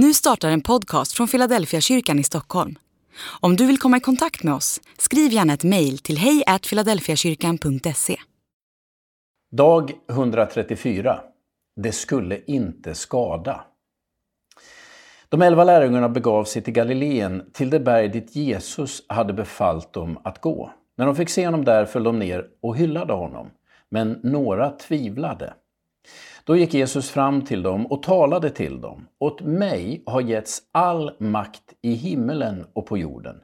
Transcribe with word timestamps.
Nu 0.00 0.14
startar 0.14 0.50
en 0.50 0.60
podcast 0.60 1.12
från 1.12 1.28
Philadelphia 1.28 1.80
kyrkan 1.80 2.18
i 2.18 2.22
Stockholm. 2.22 2.78
Om 3.40 3.56
du 3.56 3.66
vill 3.66 3.78
komma 3.78 3.96
i 3.96 4.00
kontakt 4.00 4.42
med 4.42 4.54
oss, 4.54 4.80
skriv 4.98 5.32
gärna 5.32 5.52
ett 5.52 5.64
mejl 5.64 5.98
till 5.98 6.18
hejfiladelfiakyrkan.se. 6.18 8.16
Dag 9.52 9.92
134. 10.10 11.20
Det 11.76 11.92
skulle 11.92 12.40
inte 12.46 12.94
skada. 12.94 13.64
De 15.28 15.42
elva 15.42 15.64
lärjungarna 15.64 16.08
begav 16.08 16.44
sig 16.44 16.62
till 16.62 16.74
Galileen, 16.74 17.50
till 17.52 17.70
det 17.70 17.80
berg 17.80 18.08
dit 18.08 18.36
Jesus 18.36 19.02
hade 19.08 19.32
befallt 19.32 19.92
dem 19.92 20.18
att 20.24 20.40
gå. 20.40 20.72
När 20.96 21.06
de 21.06 21.16
fick 21.16 21.28
se 21.28 21.46
honom 21.46 21.64
där 21.64 21.84
föll 21.84 22.04
de 22.04 22.18
ner 22.18 22.46
och 22.62 22.76
hyllade 22.76 23.12
honom, 23.12 23.50
men 23.90 24.20
några 24.22 24.70
tvivlade. 24.70 25.54
Då 26.48 26.56
gick 26.56 26.74
Jesus 26.74 27.10
fram 27.10 27.44
till 27.44 27.62
dem 27.62 27.86
och 27.86 28.02
talade 28.02 28.50
till 28.50 28.80
dem. 28.80 29.08
Åt 29.18 29.40
mig 29.40 30.02
har 30.06 30.20
getts 30.20 30.62
all 30.72 31.12
makt 31.18 31.74
i 31.82 31.92
himmelen 31.92 32.66
och 32.72 32.86
på 32.86 32.98
jorden. 32.98 33.40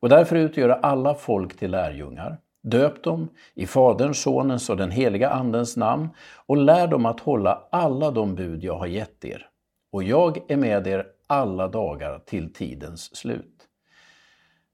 Och 0.00 0.08
därför 0.08 0.36
utgöra 0.36 0.74
alla 0.74 1.14
folk 1.14 1.56
till 1.58 1.70
lärjungar. 1.70 2.38
Döp 2.62 3.02
dem 3.02 3.28
i 3.54 3.66
Faderns, 3.66 4.22
Sonens 4.22 4.70
och 4.70 4.76
den 4.76 4.90
heliga 4.90 5.30
Andens 5.30 5.76
namn 5.76 6.08
och 6.46 6.56
lär 6.56 6.86
dem 6.86 7.06
att 7.06 7.20
hålla 7.20 7.68
alla 7.70 8.10
de 8.10 8.34
bud 8.34 8.64
jag 8.64 8.78
har 8.78 8.86
gett 8.86 9.24
er. 9.24 9.46
Och 9.92 10.02
jag 10.02 10.50
är 10.50 10.56
med 10.56 10.86
er 10.86 11.06
alla 11.26 11.68
dagar 11.68 12.18
till 12.26 12.52
tidens 12.52 13.16
slut. 13.16 13.68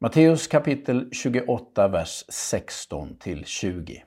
Matteus 0.00 0.46
kapitel 0.46 1.08
28, 1.12 1.88
vers 1.88 2.24
16 2.28 3.16
20. 3.44 4.02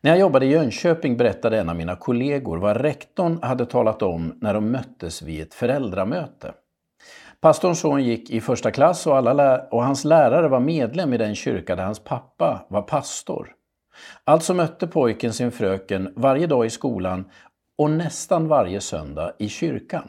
När 0.00 0.10
jag 0.10 0.20
jobbade 0.20 0.46
i 0.46 0.50
Jönköping 0.50 1.16
berättade 1.16 1.58
en 1.58 1.68
av 1.68 1.76
mina 1.76 1.96
kollegor 1.96 2.58
vad 2.58 2.76
rektorn 2.76 3.38
hade 3.42 3.66
talat 3.66 4.02
om 4.02 4.38
när 4.40 4.54
de 4.54 4.70
möttes 4.70 5.22
vid 5.22 5.42
ett 5.42 5.54
föräldramöte. 5.54 6.52
Pastorns 7.40 7.80
son 7.80 8.04
gick 8.04 8.30
i 8.30 8.40
första 8.40 8.70
klass 8.70 9.06
och, 9.06 9.16
alla 9.16 9.60
och 9.70 9.84
hans 9.84 10.04
lärare 10.04 10.48
var 10.48 10.60
medlem 10.60 11.12
i 11.12 11.18
den 11.18 11.34
kyrka 11.34 11.76
där 11.76 11.84
hans 11.84 12.04
pappa 12.04 12.66
var 12.68 12.82
pastor. 12.82 13.52
Alltså 14.24 14.54
mötte 14.54 14.86
pojken 14.86 15.32
sin 15.32 15.52
fröken 15.52 16.12
varje 16.16 16.46
dag 16.46 16.66
i 16.66 16.70
skolan 16.70 17.24
och 17.78 17.90
nästan 17.90 18.48
varje 18.48 18.80
söndag 18.80 19.32
i 19.38 19.48
kyrkan. 19.48 20.08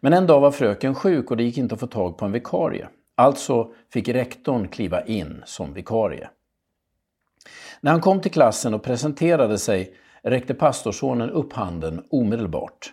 Men 0.00 0.12
en 0.12 0.26
dag 0.26 0.40
var 0.40 0.50
fröken 0.50 0.94
sjuk 0.94 1.30
och 1.30 1.36
det 1.36 1.42
gick 1.42 1.58
inte 1.58 1.74
att 1.74 1.80
få 1.80 1.86
tag 1.86 2.18
på 2.18 2.24
en 2.24 2.32
vikarie. 2.32 2.88
Alltså 3.16 3.72
fick 3.92 4.08
rektorn 4.08 4.68
kliva 4.68 5.04
in 5.04 5.42
som 5.44 5.72
vikarie. 5.74 6.30
När 7.80 7.90
han 7.90 8.00
kom 8.00 8.20
till 8.20 8.30
klassen 8.30 8.74
och 8.74 8.82
presenterade 8.82 9.58
sig 9.58 9.94
räckte 10.22 10.54
pastorsonen 10.54 11.30
upp 11.30 11.52
handen 11.52 12.04
omedelbart. 12.10 12.92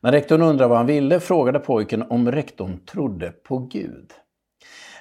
När 0.00 0.12
rektorn 0.12 0.42
undrade 0.42 0.68
vad 0.68 0.78
han 0.78 0.86
ville 0.86 1.20
frågade 1.20 1.58
pojken 1.58 2.02
om 2.02 2.32
rektorn 2.32 2.78
trodde 2.86 3.30
på 3.30 3.58
Gud. 3.58 4.12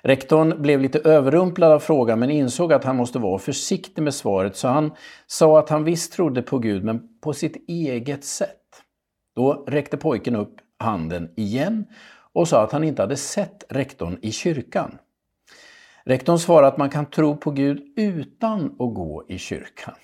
Rektorn 0.01 0.61
blev 0.61 0.81
lite 0.81 0.99
överrumplad 0.99 1.71
av 1.71 1.79
frågan 1.79 2.19
men 2.19 2.29
insåg 2.29 2.73
att 2.73 2.83
han 2.83 2.95
måste 2.95 3.19
vara 3.19 3.39
försiktig 3.39 4.01
med 4.01 4.13
svaret 4.13 4.55
så 4.55 4.67
han 4.67 4.91
sa 5.27 5.59
att 5.59 5.69
han 5.69 5.83
visst 5.83 6.13
trodde 6.13 6.41
på 6.41 6.59
Gud 6.59 6.83
men 6.83 7.19
på 7.21 7.33
sitt 7.33 7.69
eget 7.69 8.23
sätt. 8.23 8.59
Då 9.35 9.63
räckte 9.67 9.97
pojken 9.97 10.35
upp 10.35 10.55
handen 10.79 11.29
igen 11.35 11.85
och 12.33 12.47
sa 12.47 12.63
att 12.63 12.71
han 12.71 12.83
inte 12.83 13.01
hade 13.01 13.17
sett 13.17 13.63
rektorn 13.69 14.17
i 14.21 14.31
kyrkan. 14.31 14.97
Rektorn 16.05 16.39
svarade 16.39 16.67
att 16.67 16.77
man 16.77 16.89
kan 16.89 17.05
tro 17.05 17.37
på 17.37 17.51
Gud 17.51 17.93
utan 17.95 18.65
att 18.65 18.93
gå 18.93 19.25
i 19.27 19.37
kyrkan. 19.37 19.95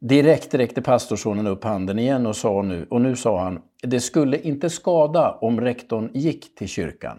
Direkt 0.00 0.54
räckte 0.54 0.82
pastorsonen 0.82 1.46
upp 1.46 1.64
handen 1.64 1.98
igen 1.98 2.26
och, 2.26 2.36
sa 2.36 2.62
nu, 2.62 2.86
och 2.90 3.00
nu 3.00 3.16
sa 3.16 3.40
han, 3.40 3.60
det 3.82 4.00
skulle 4.00 4.38
inte 4.38 4.70
skada 4.70 5.38
om 5.40 5.60
rektorn 5.60 6.10
gick 6.14 6.54
till 6.54 6.68
kyrkan. 6.68 7.18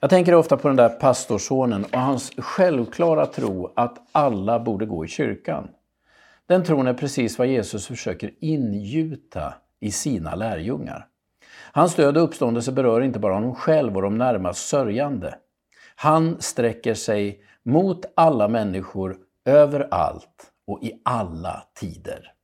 Jag 0.00 0.10
tänker 0.10 0.34
ofta 0.34 0.56
på 0.56 0.68
den 0.68 0.76
där 0.76 0.88
pastorsonen 0.88 1.84
och 1.84 2.00
hans 2.00 2.32
självklara 2.38 3.26
tro 3.26 3.72
att 3.76 3.98
alla 4.12 4.60
borde 4.60 4.86
gå 4.86 5.04
i 5.04 5.08
kyrkan. 5.08 5.68
Den 6.46 6.64
tron 6.64 6.86
är 6.86 6.94
precis 6.94 7.38
vad 7.38 7.46
Jesus 7.46 7.86
försöker 7.86 8.30
ingjuta 8.40 9.54
i 9.80 9.90
sina 9.90 10.34
lärjungar. 10.34 11.06
Hans 11.72 11.94
död 11.94 12.16
och 12.16 12.22
uppståndelse 12.22 12.72
berör 12.72 13.00
inte 13.00 13.18
bara 13.18 13.34
honom 13.34 13.54
själv 13.54 13.96
och 13.96 14.02
de 14.02 14.18
närmast 14.18 14.68
sörjande. 14.68 15.34
Han 15.98 16.40
sträcker 16.40 16.94
sig 16.94 17.40
mot 17.62 18.04
alla 18.14 18.48
människor 18.48 19.16
överallt 19.44 20.52
och 20.66 20.82
i 20.82 21.00
alla 21.04 21.62
tider. 21.74 22.35